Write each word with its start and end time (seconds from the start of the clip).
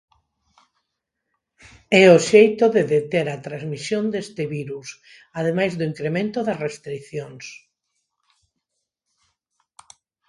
É 2.03 2.05
o 2.17 2.19
xeito 2.29 2.65
de 2.75 2.83
deter 2.93 3.27
a 3.31 3.41
transmisión 3.47 4.03
deste 4.13 4.43
virus, 4.57 4.87
ademais 5.39 5.71
do 5.75 5.83
incremento 5.91 6.39
das 6.47 6.61
restricións. 6.67 7.45